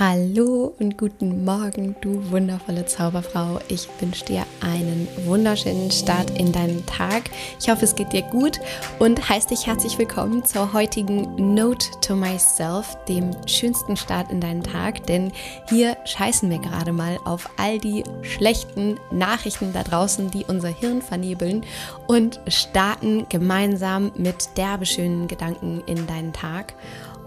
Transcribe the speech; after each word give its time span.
Hallo 0.00 0.72
und 0.78 0.96
guten 0.96 1.44
Morgen, 1.44 1.94
du 2.00 2.30
wundervolle 2.30 2.86
Zauberfrau. 2.86 3.60
Ich 3.68 3.86
wünsche 4.00 4.24
dir 4.24 4.46
einen 4.62 5.06
wunderschönen 5.26 5.90
Start 5.90 6.30
in 6.38 6.52
deinen 6.52 6.86
Tag. 6.86 7.24
Ich 7.60 7.68
hoffe, 7.68 7.84
es 7.84 7.94
geht 7.94 8.14
dir 8.14 8.22
gut 8.22 8.60
und 8.98 9.28
heiße 9.28 9.48
dich 9.48 9.66
herzlich 9.66 9.98
willkommen 9.98 10.42
zur 10.42 10.72
heutigen 10.72 11.54
Note 11.54 11.84
to 12.00 12.16
Myself, 12.16 12.96
dem 13.10 13.30
schönsten 13.46 13.94
Start 13.94 14.30
in 14.32 14.40
deinen 14.40 14.62
Tag. 14.62 15.06
Denn 15.06 15.32
hier 15.68 15.98
scheißen 16.06 16.48
wir 16.48 16.60
gerade 16.60 16.92
mal 16.92 17.18
auf 17.26 17.50
all 17.58 17.78
die 17.78 18.02
schlechten 18.22 18.98
Nachrichten 19.12 19.74
da 19.74 19.82
draußen, 19.82 20.30
die 20.30 20.46
unser 20.46 20.70
Hirn 20.70 21.02
vernebeln 21.02 21.62
und 22.06 22.40
starten 22.48 23.26
gemeinsam 23.28 24.12
mit 24.16 24.56
derbe 24.56 24.86
schönen 24.86 25.28
Gedanken 25.28 25.82
in 25.84 26.06
deinen 26.06 26.32
Tag. 26.32 26.72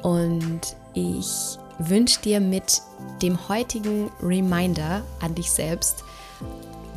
Und 0.02 0.76
ich 0.96 1.60
wünsche 1.80 2.22
dir 2.22 2.40
mit 2.40 2.82
dem 3.22 3.48
heutigen 3.48 4.12
Reminder 4.22 5.04
an 5.20 5.36
dich 5.36 5.52
selbst 5.52 6.04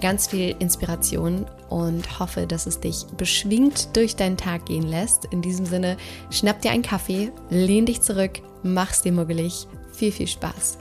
ganz 0.01 0.29
viel 0.29 0.55
Inspiration 0.59 1.47
und 1.69 2.21
hoffe, 2.21 2.47
dass 2.47 2.67
es 2.67 2.81
dich 2.81 3.07
beschwingt 3.17 3.97
durch 3.97 4.17
deinen 4.17 4.37
Tag 4.37 4.67
gehen 4.67 4.83
lässt. 4.83 5.25
In 5.27 5.43
diesem 5.43 5.67
Sinne, 5.67 5.97
schnapp 6.31 6.61
dir 6.61 6.70
einen 6.70 6.83
Kaffee, 6.83 7.33
lehn 7.51 7.87
dich 7.87 8.03
zurück, 8.03 8.41
mach's 8.62 9.03
dir 9.03 9.12
muggelig. 9.12 9.67
Viel, 9.93 10.12
viel 10.12 10.29
Spaß. 10.29 10.79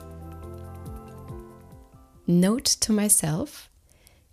Note 2.26 2.78
to 2.80 2.92
myself: 2.92 3.70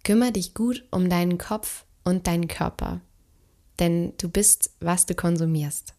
Kümmere 0.03 0.31
dich 0.33 0.53
gut 0.53 0.83
um 0.91 1.09
deinen 1.09 1.37
Kopf 1.37 1.85
und 2.03 2.27
deinen 2.27 2.47
Körper, 2.47 2.99
denn 3.79 4.13
du 4.17 4.29
bist, 4.29 4.71
was 4.79 5.05
du 5.05 5.15
konsumierst 5.15 5.93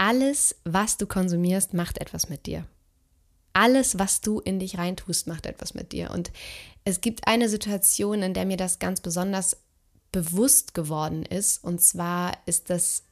alles, 0.00 0.56
was 0.64 0.96
du 0.96 1.06
konsumierst, 1.06 1.74
macht 1.74 1.98
etwas 1.98 2.30
mit 2.30 2.46
dir. 2.46 2.64
Alles, 3.52 3.98
was 3.98 4.22
du 4.22 4.40
in 4.40 4.58
dich 4.58 4.78
reintust, 4.78 5.26
macht 5.26 5.44
etwas 5.44 5.74
mit 5.74 5.92
dir. 5.92 6.10
Und 6.10 6.32
es 6.84 7.02
gibt 7.02 7.26
eine 7.26 7.50
Situation, 7.50 8.22
in 8.22 8.32
der 8.32 8.46
mir 8.46 8.56
das 8.56 8.78
ganz 8.78 9.02
besonders 9.02 9.58
bewusst 10.10 10.72
geworden 10.72 11.26
ist. 11.26 11.62
Und 11.62 11.82
zwar 11.82 12.32
ist 12.46 12.70
das 12.70 13.02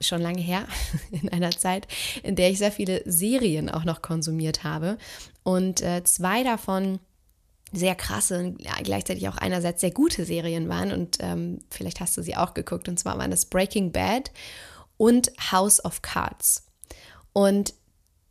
schon 0.00 0.22
lange 0.22 0.40
her, 0.40 0.66
in 1.10 1.28
einer 1.28 1.50
Zeit, 1.50 1.86
in 2.22 2.36
der 2.36 2.50
ich 2.50 2.56
sehr 2.56 2.72
viele 2.72 3.02
Serien 3.04 3.68
auch 3.68 3.84
noch 3.84 4.00
konsumiert 4.00 4.64
habe. 4.64 4.96
Und 5.42 5.82
äh, 5.82 6.02
zwei 6.04 6.42
davon 6.42 7.00
sehr 7.70 7.94
krasse 7.94 8.38
und 8.38 8.66
gleichzeitig 8.82 9.28
auch 9.28 9.36
einerseits 9.36 9.82
sehr 9.82 9.90
gute 9.90 10.24
Serien 10.24 10.70
waren. 10.70 10.90
Und 10.90 11.18
ähm, 11.20 11.58
vielleicht 11.68 12.00
hast 12.00 12.16
du 12.16 12.22
sie 12.22 12.34
auch 12.34 12.54
geguckt. 12.54 12.88
Und 12.88 12.98
zwar 12.98 13.18
waren 13.18 13.30
das 13.30 13.44
Breaking 13.44 13.92
Bad 13.92 14.30
und 15.00 15.32
House 15.50 15.82
of 15.82 16.02
Cards. 16.02 16.66
Und 17.32 17.72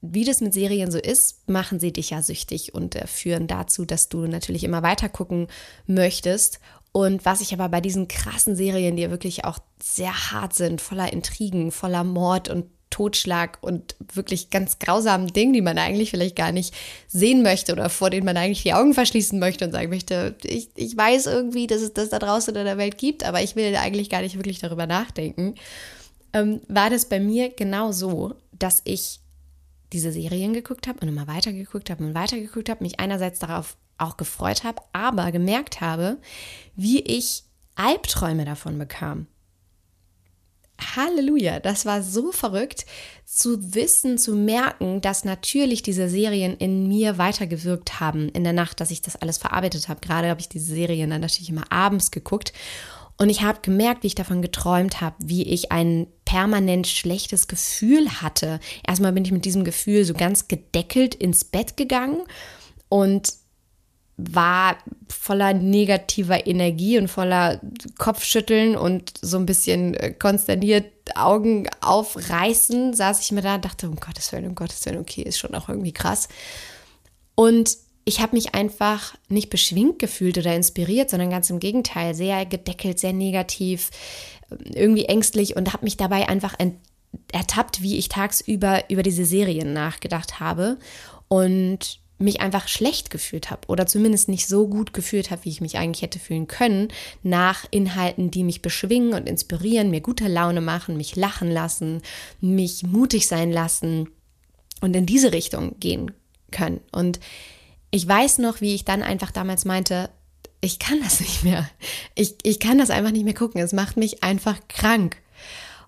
wie 0.01 0.23
das 0.23 0.39
mit 0.39 0.53
Serien 0.53 0.91
so 0.91 0.99
ist, 0.99 1.49
machen 1.49 1.79
sie 1.79 1.91
dich 1.91 2.11
ja 2.11 2.21
süchtig 2.21 2.75
und 2.75 2.95
äh, 2.95 3.07
führen 3.07 3.47
dazu, 3.47 3.85
dass 3.85 4.07
du 4.07 4.27
natürlich 4.27 4.63
immer 4.63 4.83
weiter 4.83 5.09
gucken 5.09 5.47
möchtest. 5.87 6.59
Und 6.91 7.25
was 7.25 7.41
ich 7.41 7.53
aber 7.53 7.69
bei 7.69 7.81
diesen 7.81 8.07
krassen 8.07 8.55
Serien, 8.55 8.95
die 8.95 9.01
ja 9.01 9.09
wirklich 9.09 9.45
auch 9.45 9.57
sehr 9.81 10.31
hart 10.31 10.53
sind, 10.53 10.79
voller 10.79 11.11
Intrigen, 11.11 11.71
voller 11.71 12.03
Mord 12.03 12.49
und 12.49 12.67
Totschlag 12.91 13.57
und 13.61 13.95
wirklich 14.13 14.51
ganz 14.51 14.77
grausamen 14.77 15.27
Dingen, 15.27 15.53
die 15.53 15.61
man 15.61 15.77
eigentlich 15.79 16.11
vielleicht 16.11 16.35
gar 16.35 16.51
nicht 16.51 16.75
sehen 17.07 17.41
möchte 17.41 17.71
oder 17.71 17.89
vor 17.89 18.11
denen 18.11 18.25
man 18.25 18.37
eigentlich 18.37 18.63
die 18.63 18.73
Augen 18.73 18.93
verschließen 18.93 19.39
möchte 19.39 19.65
und 19.65 19.71
sagen 19.71 19.89
möchte, 19.89 20.35
ich, 20.43 20.69
ich 20.75 20.95
weiß 20.95 21.25
irgendwie, 21.25 21.65
dass 21.65 21.81
es 21.81 21.93
das 21.93 22.09
da 22.09 22.19
draußen 22.19 22.55
in 22.55 22.65
der 22.65 22.77
Welt 22.77 22.99
gibt, 22.99 23.23
aber 23.23 23.41
ich 23.41 23.55
will 23.55 23.75
eigentlich 23.75 24.09
gar 24.09 24.21
nicht 24.21 24.35
wirklich 24.35 24.59
darüber 24.59 24.85
nachdenken 24.85 25.55
ähm, 26.33 26.61
war 26.67 26.89
das 26.89 27.05
bei 27.05 27.19
mir 27.19 27.49
genau 27.49 27.91
so, 27.91 28.35
dass 28.51 28.81
ich 28.85 29.19
diese 29.93 30.11
Serien 30.11 30.53
geguckt 30.53 30.87
habe 30.87 30.99
und 31.01 31.07
immer 31.07 31.27
weiter 31.27 31.51
geguckt 31.51 31.89
habe 31.89 32.03
und 32.03 32.13
weiter 32.13 32.39
geguckt 32.39 32.69
habe, 32.69 32.83
mich 32.83 32.99
einerseits 32.99 33.39
darauf 33.39 33.77
auch 33.97 34.17
gefreut 34.17 34.63
habe, 34.63 34.81
aber 34.93 35.31
gemerkt 35.31 35.81
habe, 35.81 36.17
wie 36.75 37.01
ich 37.01 37.43
Albträume 37.75 38.45
davon 38.45 38.77
bekam. 38.77 39.27
Halleluja, 40.95 41.59
das 41.59 41.85
war 41.85 42.01
so 42.01 42.31
verrückt 42.31 42.85
zu 43.25 43.75
wissen, 43.75 44.17
zu 44.17 44.33
merken, 44.35 45.01
dass 45.01 45.25
natürlich 45.25 45.83
diese 45.83 46.09
Serien 46.09 46.55
in 46.57 46.87
mir 46.87 47.17
weitergewirkt 47.17 47.99
haben 47.99 48.29
in 48.29 48.43
der 48.43 48.53
Nacht, 48.53 48.79
dass 48.79 48.91
ich 48.91 49.01
das 49.01 49.17
alles 49.17 49.37
verarbeitet 49.37 49.89
habe. 49.89 49.99
Gerade 49.99 50.29
habe 50.29 50.39
ich 50.39 50.49
diese 50.49 50.73
Serien 50.73 51.09
dann 51.09 51.21
natürlich 51.21 51.49
immer 51.49 51.69
abends 51.69 52.11
geguckt 52.11 52.53
und 53.19 53.29
ich 53.29 53.41
habe 53.41 53.59
gemerkt, 53.61 54.03
wie 54.03 54.07
ich 54.07 54.15
davon 54.15 54.41
geträumt 54.41 55.01
habe, 55.01 55.15
wie 55.19 55.43
ich 55.43 55.73
ein 55.73 56.07
permanent 56.23 56.87
schlechtes 56.87 57.49
Gefühl 57.49 58.21
hatte. 58.21 58.61
Erstmal 58.87 59.11
bin 59.11 59.25
ich 59.25 59.33
mit 59.33 59.43
diesem 59.43 59.65
Gefühl 59.65 60.05
so 60.05 60.13
ganz 60.13 60.47
gedeckelt 60.47 61.15
ins 61.15 61.43
Bett 61.43 61.75
gegangen 61.75 62.21
und 62.87 63.33
war 64.15 64.77
voller 65.09 65.53
negativer 65.53 66.47
Energie 66.47 66.97
und 66.97 67.09
voller 67.09 67.59
Kopfschütteln 67.97 68.77
und 68.77 69.13
so 69.21 69.37
ein 69.37 69.45
bisschen 69.45 69.95
äh, 69.95 70.13
konsterniert 70.13 70.85
Augen 71.15 71.67
aufreißen, 71.81 72.93
saß 72.93 73.21
ich 73.21 73.31
mir 73.31 73.41
da 73.41 73.55
und 73.55 73.65
dachte, 73.65 73.89
um 73.89 73.97
Gottes 73.97 74.31
Willen, 74.31 74.47
um 74.47 74.55
Gottes 74.55 74.85
Willen, 74.85 74.99
okay, 74.99 75.23
ist 75.23 75.39
schon 75.39 75.55
auch 75.55 75.67
irgendwie 75.67 75.93
krass. 75.93 76.29
Und 77.35 77.77
ich 78.09 78.19
habe 78.21 78.35
mich 78.35 78.55
einfach 78.55 79.13
nicht 79.29 79.51
beschwingt 79.51 79.99
gefühlt 79.99 80.39
oder 80.39 80.55
inspiriert, 80.55 81.11
sondern 81.11 81.29
ganz 81.29 81.51
im 81.51 81.59
Gegenteil, 81.59 82.15
sehr 82.15 82.43
gedeckelt, 82.43 82.99
sehr 82.99 83.13
negativ, 83.13 83.91
irgendwie 84.73 85.05
ängstlich 85.05 85.55
und 85.55 85.73
habe 85.73 85.85
mich 85.85 85.95
dabei 85.95 86.27
einfach 86.27 86.55
ertappt, 87.31 87.83
wie 87.83 87.97
ich 87.97 88.09
tagsüber 88.09 88.89
über 88.89 89.03
diese 89.03 89.25
Serien 89.25 89.73
nachgedacht 89.73 90.39
habe 90.39 90.79
und 91.27 91.99
mich 92.17 92.41
einfach 92.41 92.67
schlecht 92.67 93.11
gefühlt 93.11 93.51
habe 93.51 93.61
oder 93.67 93.85
zumindest 93.85 94.27
nicht 94.27 94.47
so 94.47 94.67
gut 94.67 94.91
gefühlt 94.91 95.29
habe, 95.29 95.45
wie 95.45 95.49
ich 95.49 95.61
mich 95.61 95.77
eigentlich 95.77 96.01
hätte 96.01 96.17
fühlen 96.17 96.47
können, 96.47 96.87
nach 97.21 97.65
Inhalten, 97.69 98.31
die 98.31 98.43
mich 98.43 98.63
beschwingen 98.63 99.13
und 99.13 99.29
inspirieren, 99.29 99.91
mir 99.91 100.01
gute 100.01 100.27
Laune 100.27 100.61
machen, 100.61 100.97
mich 100.97 101.15
lachen 101.15 101.51
lassen, 101.51 102.01
mich 102.41 102.81
mutig 102.81 103.27
sein 103.27 103.51
lassen 103.51 104.09
und 104.81 104.95
in 104.95 105.05
diese 105.05 105.31
Richtung 105.31 105.79
gehen 105.79 106.11
können. 106.49 106.81
Und 106.91 107.19
ich 107.91 108.07
weiß 108.07 108.37
noch, 108.39 108.61
wie 108.61 108.75
ich 108.75 108.85
dann 108.85 109.03
einfach 109.03 109.31
damals 109.31 109.65
meinte, 109.65 110.09
ich 110.61 110.79
kann 110.79 111.01
das 111.01 111.19
nicht 111.19 111.43
mehr. 111.43 111.69
Ich, 112.15 112.35
ich 112.43 112.59
kann 112.59 112.77
das 112.77 112.89
einfach 112.89 113.11
nicht 113.11 113.25
mehr 113.25 113.33
gucken. 113.33 113.61
Es 113.61 113.73
macht 113.73 113.97
mich 113.97 114.23
einfach 114.23 114.57
krank. 114.67 115.17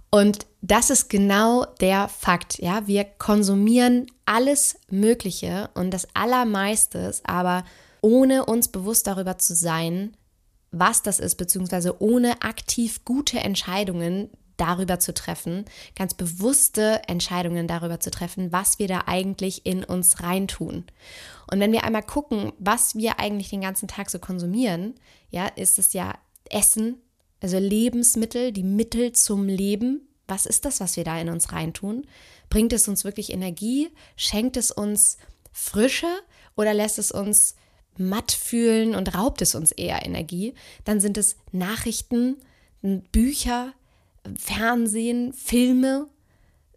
Und 0.09 0.45
das 0.61 0.89
ist 0.89 1.09
genau 1.09 1.65
der 1.79 2.09
Fakt. 2.09 2.59
Ja, 2.59 2.85
wir 2.85 3.05
konsumieren 3.05 4.07
alles 4.25 4.77
Mögliche 4.89 5.69
und 5.73 5.91
das 5.91 6.07
Allermeiste 6.13 6.97
ist 6.97 7.27
aber 7.27 7.63
ohne 8.01 8.45
uns 8.45 8.67
bewusst 8.67 9.07
darüber 9.07 9.37
zu 9.37 9.55
sein, 9.55 10.17
was 10.71 11.01
das 11.01 11.19
ist, 11.19 11.35
beziehungsweise 11.35 12.01
ohne 12.01 12.41
aktiv 12.41 13.05
gute 13.05 13.39
Entscheidungen 13.39 14.29
darüber 14.57 14.99
zu 14.99 15.13
treffen, 15.13 15.65
ganz 15.95 16.13
bewusste 16.13 17.01
Entscheidungen 17.07 17.67
darüber 17.67 17.99
zu 17.99 18.11
treffen, 18.11 18.51
was 18.51 18.79
wir 18.79 18.87
da 18.87 19.03
eigentlich 19.07 19.65
in 19.65 19.83
uns 19.83 20.21
reintun. 20.21 20.85
Und 21.51 21.59
wenn 21.59 21.71
wir 21.71 21.83
einmal 21.83 22.03
gucken, 22.03 22.53
was 22.59 22.95
wir 22.95 23.19
eigentlich 23.19 23.49
den 23.49 23.61
ganzen 23.61 23.87
Tag 23.87 24.09
so 24.09 24.19
konsumieren, 24.19 24.95
ja, 25.29 25.47
ist 25.47 25.79
es 25.79 25.93
ja 25.93 26.13
Essen, 26.49 26.97
also 27.41 27.57
Lebensmittel, 27.57 28.51
die 28.51 28.63
Mittel 28.63 29.13
zum 29.13 29.47
Leben. 29.47 30.07
Was 30.27 30.45
ist 30.45 30.65
das, 30.65 30.79
was 30.79 30.95
wir 30.95 31.03
da 31.03 31.19
in 31.19 31.29
uns 31.29 31.51
reintun? 31.51 32.05
Bringt 32.49 32.71
es 32.73 32.87
uns 32.87 33.03
wirklich 33.03 33.31
Energie? 33.33 33.89
Schenkt 34.15 34.57
es 34.57 34.71
uns 34.71 35.17
Frische 35.51 36.07
oder 36.55 36.73
lässt 36.73 36.99
es 36.99 37.11
uns 37.11 37.55
matt 37.97 38.31
fühlen 38.31 38.95
und 38.95 39.15
raubt 39.15 39.41
es 39.41 39.55
uns 39.55 39.71
eher 39.71 40.05
Energie? 40.05 40.53
Dann 40.85 40.99
sind 40.99 41.17
es 41.17 41.35
Nachrichten, 41.51 42.37
Bücher, 42.81 43.73
Fernsehen, 44.37 45.33
Filme? 45.33 46.07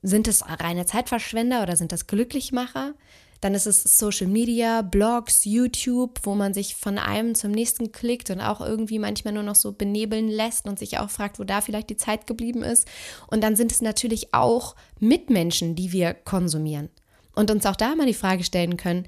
Sind 0.02 0.28
es 0.28 0.44
reine 0.46 0.86
Zeitverschwender 0.86 1.62
oder 1.62 1.76
sind 1.76 1.92
das 1.92 2.06
Glücklichmacher? 2.06 2.94
Dann 3.40 3.54
ist 3.54 3.66
es 3.66 3.82
Social 3.98 4.26
Media, 4.26 4.80
Blogs, 4.80 5.44
YouTube, 5.44 6.18
wo 6.22 6.34
man 6.34 6.54
sich 6.54 6.76
von 6.76 6.96
einem 6.96 7.34
zum 7.34 7.50
nächsten 7.50 7.92
klickt 7.92 8.30
und 8.30 8.40
auch 8.40 8.62
irgendwie 8.62 8.98
manchmal 8.98 9.34
nur 9.34 9.42
noch 9.42 9.54
so 9.54 9.72
benebeln 9.72 10.28
lässt 10.28 10.66
und 10.66 10.78
sich 10.78 10.98
auch 10.98 11.10
fragt, 11.10 11.38
wo 11.38 11.44
da 11.44 11.60
vielleicht 11.60 11.90
die 11.90 11.98
Zeit 11.98 12.26
geblieben 12.26 12.62
ist. 12.62 12.88
Und 13.26 13.42
dann 13.42 13.54
sind 13.54 13.70
es 13.70 13.82
natürlich 13.82 14.32
auch 14.32 14.76
Mitmenschen, 14.98 15.74
die 15.74 15.92
wir 15.92 16.14
konsumieren. 16.14 16.88
Und 17.34 17.50
uns 17.50 17.66
auch 17.66 17.76
da 17.76 17.94
mal 17.94 18.06
die 18.06 18.14
Frage 18.14 18.44
stellen 18.44 18.78
können, 18.78 19.06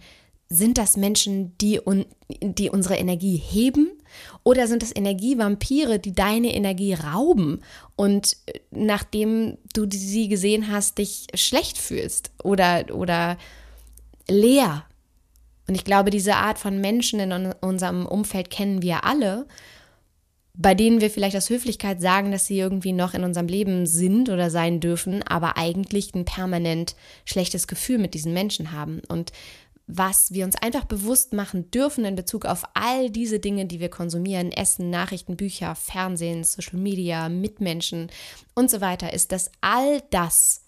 sind 0.50 0.76
das 0.76 0.98
Menschen, 0.98 1.56
die, 1.58 1.80
un 1.80 2.04
die 2.42 2.68
unsere 2.68 2.96
Energie 2.96 3.36
heben? 3.38 3.88
Oder 4.42 4.66
sind 4.66 4.82
das 4.82 4.94
Energievampire, 4.94 5.98
die 5.98 6.14
deine 6.14 6.54
Energie 6.54 6.94
rauben 6.94 7.60
und 7.96 8.36
äh, 8.46 8.60
nachdem 8.70 9.58
du 9.74 9.86
sie 9.90 10.28
gesehen 10.28 10.70
hast, 10.70 10.98
dich 10.98 11.26
schlecht 11.34 11.78
fühlst 11.78 12.30
oder, 12.42 12.84
oder 12.92 13.36
leer? 14.28 14.84
Und 15.68 15.74
ich 15.74 15.84
glaube, 15.84 16.10
diese 16.10 16.36
Art 16.36 16.58
von 16.58 16.80
Menschen 16.80 17.18
in 17.20 17.52
unserem 17.60 18.06
Umfeld 18.06 18.50
kennen 18.50 18.82
wir 18.82 19.04
alle, 19.04 19.46
bei 20.58 20.74
denen 20.74 21.00
wir 21.00 21.10
vielleicht 21.10 21.36
aus 21.36 21.50
Höflichkeit 21.50 22.00
sagen, 22.00 22.32
dass 22.32 22.46
sie 22.46 22.58
irgendwie 22.58 22.92
noch 22.92 23.12
in 23.12 23.24
unserem 23.24 23.46
Leben 23.46 23.86
sind 23.86 24.30
oder 24.30 24.48
sein 24.48 24.80
dürfen, 24.80 25.22
aber 25.22 25.58
eigentlich 25.58 26.14
ein 26.14 26.24
permanent 26.24 26.96
schlechtes 27.26 27.66
Gefühl 27.66 27.98
mit 27.98 28.14
diesen 28.14 28.32
Menschen 28.32 28.72
haben. 28.72 29.02
Und 29.08 29.32
was 29.86 30.32
wir 30.32 30.44
uns 30.44 30.56
einfach 30.56 30.84
bewusst 30.84 31.32
machen 31.32 31.70
dürfen 31.70 32.04
in 32.04 32.16
Bezug 32.16 32.44
auf 32.44 32.64
all 32.74 33.10
diese 33.10 33.38
Dinge, 33.38 33.66
die 33.66 33.78
wir 33.78 33.88
konsumieren, 33.88 34.50
Essen, 34.50 34.90
Nachrichten, 34.90 35.36
Bücher, 35.36 35.74
Fernsehen, 35.74 36.42
Social 36.42 36.78
Media, 36.78 37.28
Mitmenschen 37.28 38.10
und 38.54 38.70
so 38.70 38.80
weiter, 38.80 39.12
ist, 39.12 39.30
dass 39.30 39.50
all 39.60 40.02
das, 40.10 40.62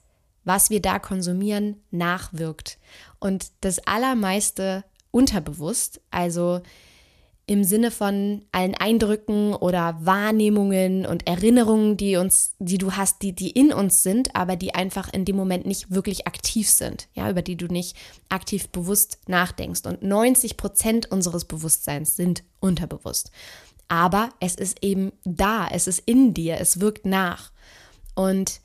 was 0.44 0.70
wir 0.70 0.81
da 0.81 0.99
konsumieren, 0.99 1.82
nachwirkt. 1.91 2.79
Und 3.19 3.50
das 3.61 3.81
Allermeiste 3.81 4.85
unterbewusst, 5.11 6.00
also 6.11 6.61
im 7.49 7.65
Sinne 7.65 7.91
von 7.91 8.43
allen 8.53 8.75
Eindrücken 8.75 9.55
oder 9.55 9.97
Wahrnehmungen 10.00 11.06
und 11.06 11.27
Erinnerungen, 11.27 11.97
die 11.97 12.17
uns, 12.17 12.55
die 12.59 12.77
du 12.77 12.93
hast, 12.93 13.23
die, 13.23 13.33
die 13.33 13.50
in 13.50 13.73
uns 13.73 14.03
sind, 14.03 14.37
aber 14.37 14.55
die 14.55 14.75
einfach 14.75 15.11
in 15.11 15.25
dem 15.25 15.37
Moment 15.37 15.67
nicht 15.67 15.91
wirklich 15.91 16.27
aktiv 16.27 16.69
sind, 16.69 17.09
ja, 17.15 17.29
über 17.31 17.41
die 17.41 17.56
du 17.56 17.67
nicht 17.67 17.97
aktiv 18.29 18.69
bewusst 18.69 19.19
nachdenkst. 19.29 19.87
Und 19.87 20.03
90 20.03 20.59
Prozent 20.59 21.11
unseres 21.11 21.47
Bewusstseins 21.47 22.17
sind 22.17 22.45
unterbewusst. 22.61 23.31
Aber 23.89 24.29
es 24.41 24.55
ist 24.55 24.85
eben 24.85 25.12
da, 25.25 25.69
es 25.73 25.87
ist 25.87 26.03
in 26.05 26.35
dir, 26.35 26.61
es 26.61 26.81
wirkt 26.81 27.06
nach. 27.06 27.50
Und 28.15 28.61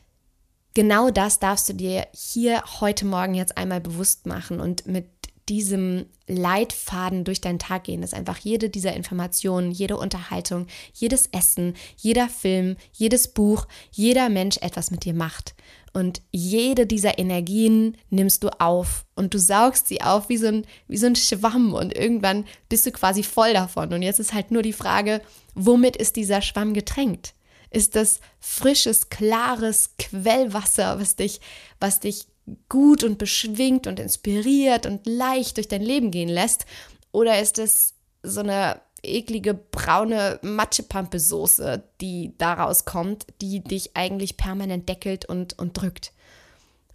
genau 0.74 1.10
das 1.10 1.40
darfst 1.40 1.70
du 1.70 1.74
dir 1.74 2.06
hier 2.14 2.62
heute 2.82 3.06
Morgen 3.06 3.34
jetzt 3.34 3.58
einmal 3.58 3.80
bewusst 3.80 4.26
machen 4.26 4.60
und 4.60 4.86
mit 4.88 5.08
diesem 5.50 6.06
Leitfaden 6.28 7.24
durch 7.24 7.42
deinen 7.42 7.60
Tag 7.60 7.86
gehen, 7.86 8.02
dass 8.02 8.14
einfach 8.14 8.38
jede 8.38 8.70
dieser 8.70 8.94
Informationen, 8.94 9.72
jede 9.72 9.98
Unterhaltung, 9.98 10.68
jedes 10.94 11.28
Essen, 11.28 11.76
jeder 11.98 12.30
Film, 12.30 12.78
jedes 12.94 13.28
Buch, 13.28 13.68
jeder 13.92 14.30
Mensch 14.30 14.58
etwas 14.58 14.92
mit 14.92 15.06
dir 15.06 15.14
macht. 15.14 15.54
Und 15.94 16.22
jede 16.32 16.88
dieser 16.88 17.20
Energien 17.20 17.98
nimmst 18.10 18.44
du 18.44 18.50
auf 18.60 19.06
und 19.16 19.34
du 19.34 19.38
saugst 19.40 19.88
sie 19.88 20.02
auf 20.02 20.28
wie 20.28 20.38
so 20.38 20.48
ein, 20.48 20.66
wie 20.88 20.98
so 20.98 21.06
ein 21.06 21.16
Schwamm 21.16 21.74
und 21.74 21.96
irgendwann 21.96 22.46
bist 22.68 22.86
du 22.86 22.92
quasi 22.92 23.22
voll 23.22 23.54
davon. 23.54 23.94
Und 23.94 24.02
jetzt 24.02 24.20
ist 24.20 24.34
halt 24.34 24.50
nur 24.50 24.64
die 24.64 24.74
Frage, 24.74 25.22
womit 25.54 25.96
ist 25.96 26.16
dieser 26.16 26.42
Schwamm 26.42 26.74
getränkt? 26.74 27.36
Ist 27.70 27.96
das 27.96 28.22
frisches, 28.40 29.10
klares 29.10 29.92
Quellwasser, 30.00 31.00
was 31.00 31.16
dich, 31.16 31.42
was 31.80 32.00
dich 32.00 32.26
gut 32.70 33.04
und 33.04 33.18
beschwingt 33.18 33.88
und 33.88 34.00
inspiriert 34.00 34.86
und 34.86 35.06
leicht 35.06 35.58
durch 35.58 35.68
dein 35.68 35.82
Leben 35.82 36.12
gehen 36.12 36.30
lässt? 36.30 36.66
Oder 37.12 37.40
ist 37.42 37.60
es 37.60 37.94
so 38.24 38.42
eine 38.42 38.82
eklige 39.02 39.54
braune 39.54 40.40
Matschepampe-Soße, 40.42 41.84
die 42.02 42.34
daraus 42.38 42.86
kommt, 42.86 43.28
die 43.42 43.64
dich 43.64 43.96
eigentlich 43.96 44.38
permanent 44.38 44.90
deckelt 44.90 45.26
und, 45.26 45.58
und 45.60 45.74
drückt? 45.74 46.14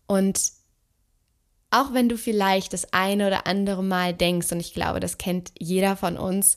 Und 0.06 0.53
auch 1.71 1.93
wenn 1.93 2.09
du 2.09 2.17
vielleicht 2.17 2.73
das 2.73 2.93
eine 2.93 3.27
oder 3.27 3.47
andere 3.47 3.83
Mal 3.83 4.15
denkst, 4.15 4.50
und 4.53 4.61
ich 4.61 4.73
glaube, 4.73 5.00
das 5.00 5.19
kennt 5.19 5.53
jeder 5.59 5.97
von 5.97 6.17
uns, 6.17 6.56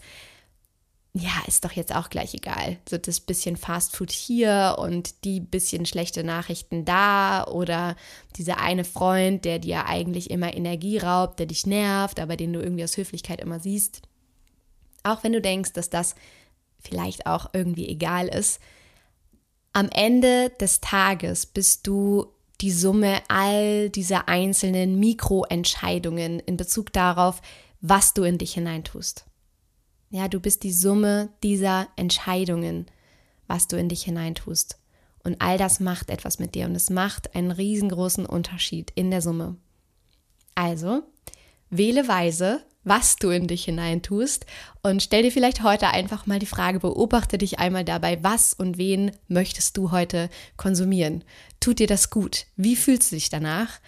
ja, 1.13 1.31
ist 1.45 1.65
doch 1.65 1.73
jetzt 1.73 1.93
auch 1.93 2.09
gleich 2.09 2.33
egal. 2.33 2.77
So 2.89 2.97
das 2.97 3.19
bisschen 3.19 3.57
Fast 3.57 3.95
Food 3.95 4.11
hier 4.11 4.77
und 4.79 5.25
die 5.25 5.41
bisschen 5.41 5.85
schlechte 5.85 6.23
Nachrichten 6.23 6.85
da 6.85 7.45
oder 7.45 7.97
dieser 8.37 8.59
eine 8.59 8.85
Freund, 8.85 9.43
der 9.43 9.59
dir 9.59 9.87
eigentlich 9.87 10.29
immer 10.29 10.53
Energie 10.53 10.99
raubt, 10.99 11.39
der 11.39 11.47
dich 11.47 11.65
nervt, 11.65 12.19
aber 12.19 12.37
den 12.37 12.53
du 12.53 12.61
irgendwie 12.61 12.85
aus 12.85 12.95
Höflichkeit 12.95 13.41
immer 13.41 13.59
siehst. 13.59 14.01
Auch 15.03 15.23
wenn 15.23 15.33
du 15.33 15.41
denkst, 15.41 15.73
dass 15.73 15.89
das 15.89 16.15
vielleicht 16.79 17.25
auch 17.25 17.49
irgendwie 17.51 17.89
egal 17.89 18.29
ist, 18.29 18.61
am 19.73 19.89
Ende 19.89 20.49
des 20.61 20.79
Tages 20.79 21.45
bist 21.45 21.87
du 21.87 22.27
die 22.61 22.71
Summe 22.71 23.21
all 23.27 23.89
dieser 23.89 24.29
einzelnen 24.29 24.99
Mikroentscheidungen 24.99 26.39
in 26.39 26.57
Bezug 26.57 26.93
darauf, 26.93 27.41
was 27.81 28.13
du 28.13 28.23
in 28.23 28.37
dich 28.37 28.53
hineintust. 28.53 29.25
Ja, 30.11 30.27
du 30.27 30.41
bist 30.41 30.63
die 30.63 30.73
Summe 30.73 31.29
dieser 31.41 31.87
Entscheidungen, 31.95 32.85
was 33.47 33.69
du 33.69 33.77
in 33.77 33.87
dich 33.87 34.03
hineintust. 34.03 34.77
Und 35.23 35.41
all 35.41 35.57
das 35.57 35.79
macht 35.79 36.09
etwas 36.09 36.37
mit 36.37 36.53
dir 36.53 36.65
und 36.65 36.75
es 36.75 36.89
macht 36.89 37.33
einen 37.33 37.51
riesengroßen 37.51 38.25
Unterschied 38.25 38.91
in 38.95 39.09
der 39.09 39.21
Summe. 39.21 39.55
Also, 40.53 41.03
wähle 41.69 42.09
weise, 42.09 42.61
was 42.83 43.15
du 43.15 43.29
in 43.29 43.47
dich 43.47 43.65
hineintust 43.65 44.45
und 44.81 45.01
stell 45.01 45.23
dir 45.23 45.31
vielleicht 45.31 45.63
heute 45.63 45.89
einfach 45.89 46.25
mal 46.25 46.39
die 46.39 46.45
Frage, 46.45 46.79
beobachte 46.79 47.37
dich 47.37 47.59
einmal 47.59 47.85
dabei, 47.85 48.21
was 48.23 48.53
und 48.53 48.77
wen 48.77 49.11
möchtest 49.27 49.77
du 49.77 49.91
heute 49.91 50.29
konsumieren? 50.57 51.23
Tut 51.59 51.79
dir 51.79 51.87
das 51.87 52.09
gut? 52.09 52.47
Wie 52.57 52.75
fühlst 52.75 53.11
du 53.11 53.15
dich 53.15 53.29
danach? 53.29 53.79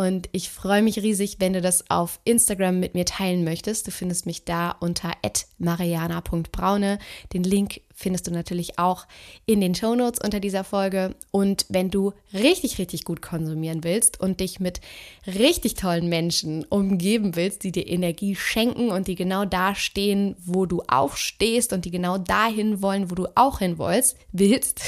Und 0.00 0.30
ich 0.32 0.48
freue 0.48 0.80
mich 0.80 1.02
riesig, 1.02 1.36
wenn 1.40 1.52
du 1.52 1.60
das 1.60 1.90
auf 1.90 2.20
Instagram 2.24 2.80
mit 2.80 2.94
mir 2.94 3.04
teilen 3.04 3.44
möchtest. 3.44 3.86
Du 3.86 3.90
findest 3.90 4.24
mich 4.24 4.46
da 4.46 4.70
unter 4.70 5.12
mariana.braune. 5.58 6.98
Den 7.34 7.44
Link 7.44 7.82
findest 7.92 8.26
du 8.26 8.30
natürlich 8.30 8.78
auch 8.78 9.06
in 9.44 9.60
den 9.60 9.74
Show 9.74 9.94
Notes 9.94 10.18
unter 10.24 10.40
dieser 10.40 10.64
Folge. 10.64 11.14
Und 11.32 11.66
wenn 11.68 11.90
du 11.90 12.14
richtig, 12.32 12.78
richtig 12.78 13.04
gut 13.04 13.20
konsumieren 13.20 13.84
willst 13.84 14.18
und 14.18 14.40
dich 14.40 14.58
mit 14.58 14.80
richtig 15.26 15.74
tollen 15.74 16.08
Menschen 16.08 16.64
umgeben 16.64 17.36
willst, 17.36 17.62
die 17.62 17.70
dir 17.70 17.86
Energie 17.86 18.34
schenken 18.34 18.90
und 18.90 19.06
die 19.06 19.16
genau 19.16 19.44
da 19.44 19.74
stehen, 19.74 20.34
wo 20.42 20.64
du 20.64 20.82
auch 20.88 21.14
stehst 21.16 21.74
und 21.74 21.84
die 21.84 21.90
genau 21.90 22.16
dahin 22.16 22.80
wollen, 22.80 23.10
wo 23.10 23.16
du 23.16 23.26
auch 23.34 23.58
hin 23.58 23.78
willst, 23.78 24.16
willst, 24.32 24.80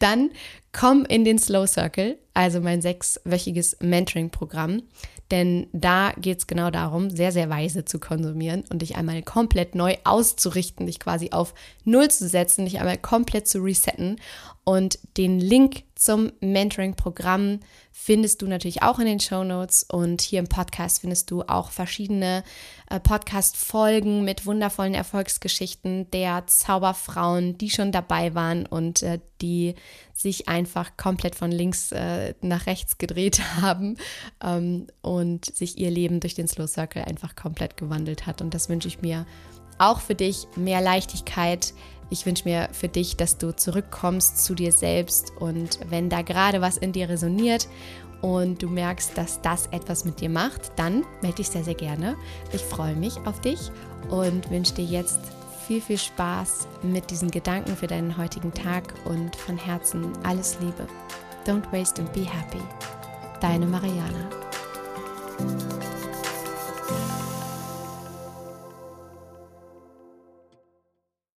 dann 0.00 0.30
komm 0.74 1.06
in 1.06 1.24
den 1.24 1.38
Slow 1.38 1.66
Circle, 1.66 2.18
also 2.34 2.60
mein 2.60 2.82
sechswöchiges 2.82 3.78
Mentoring-Programm. 3.80 4.82
Denn 5.30 5.68
da 5.72 6.12
geht 6.18 6.38
es 6.38 6.46
genau 6.46 6.70
darum, 6.70 7.08
sehr, 7.08 7.32
sehr 7.32 7.48
weise 7.48 7.86
zu 7.86 7.98
konsumieren 7.98 8.64
und 8.70 8.82
dich 8.82 8.96
einmal 8.96 9.22
komplett 9.22 9.74
neu 9.74 9.96
auszurichten, 10.04 10.86
dich 10.86 11.00
quasi 11.00 11.30
auf 11.30 11.54
Null 11.84 12.10
zu 12.10 12.28
setzen, 12.28 12.66
dich 12.66 12.78
einmal 12.78 12.98
komplett 12.98 13.48
zu 13.48 13.60
resetten. 13.60 14.20
Und 14.64 14.98
den 15.16 15.40
Link 15.40 15.84
zum 16.04 16.32
Mentoring-Programm 16.40 17.60
findest 17.90 18.42
du 18.42 18.46
natürlich 18.46 18.82
auch 18.82 18.98
in 18.98 19.06
den 19.06 19.20
Show 19.20 19.42
Notes. 19.42 19.84
Und 19.84 20.20
hier 20.20 20.38
im 20.38 20.48
Podcast 20.48 21.00
findest 21.00 21.30
du 21.30 21.42
auch 21.42 21.70
verschiedene 21.70 22.44
äh, 22.90 23.00
Podcast-Folgen 23.00 24.22
mit 24.22 24.44
wundervollen 24.44 24.92
Erfolgsgeschichten 24.92 26.10
der 26.10 26.46
Zauberfrauen, 26.46 27.56
die 27.56 27.70
schon 27.70 27.90
dabei 27.90 28.34
waren 28.34 28.66
und 28.66 29.02
äh, 29.02 29.18
die 29.40 29.76
sich 30.12 30.46
einfach 30.46 30.98
komplett 30.98 31.36
von 31.36 31.50
links 31.50 31.90
äh, 31.92 32.34
nach 32.42 32.66
rechts 32.66 32.98
gedreht 32.98 33.40
haben 33.62 33.96
ähm, 34.42 34.88
und 35.00 35.46
sich 35.46 35.78
ihr 35.78 35.90
Leben 35.90 36.20
durch 36.20 36.34
den 36.34 36.48
Slow 36.48 36.68
Circle 36.68 37.04
einfach 37.04 37.34
komplett 37.34 37.78
gewandelt 37.78 38.26
hat. 38.26 38.42
Und 38.42 38.52
das 38.52 38.68
wünsche 38.68 38.88
ich 38.88 39.00
mir 39.00 39.24
auch 39.78 40.00
für 40.00 40.14
dich 40.14 40.46
mehr 40.56 40.80
Leichtigkeit. 40.80 41.72
Ich 42.10 42.26
wünsche 42.26 42.48
mir 42.48 42.68
für 42.72 42.88
dich, 42.88 43.16
dass 43.16 43.38
du 43.38 43.54
zurückkommst 43.54 44.44
zu 44.44 44.54
dir 44.54 44.72
selbst 44.72 45.32
und 45.38 45.78
wenn 45.88 46.08
da 46.08 46.22
gerade 46.22 46.60
was 46.60 46.76
in 46.76 46.92
dir 46.92 47.08
resoniert 47.08 47.68
und 48.20 48.62
du 48.62 48.68
merkst, 48.68 49.16
dass 49.16 49.40
das 49.42 49.66
etwas 49.66 50.04
mit 50.04 50.20
dir 50.20 50.30
macht, 50.30 50.72
dann 50.76 51.04
melde 51.22 51.36
dich 51.36 51.48
sehr, 51.48 51.64
sehr 51.64 51.74
gerne. 51.74 52.16
Ich 52.52 52.62
freue 52.62 52.94
mich 52.94 53.16
auf 53.26 53.40
dich 53.40 53.70
und 54.08 54.50
wünsche 54.50 54.74
dir 54.74 54.84
jetzt 54.84 55.20
viel, 55.66 55.80
viel 55.80 55.98
Spaß 55.98 56.68
mit 56.82 57.10
diesen 57.10 57.30
Gedanken 57.30 57.76
für 57.76 57.86
deinen 57.86 58.16
heutigen 58.16 58.52
Tag 58.52 58.94
und 59.04 59.34
von 59.36 59.56
Herzen 59.56 60.12
alles 60.22 60.58
Liebe. 60.60 60.86
Don't 61.46 61.70
waste 61.72 62.00
and 62.00 62.12
be 62.12 62.24
happy. 62.24 62.62
Deine 63.40 63.66
Mariana. 63.66 64.30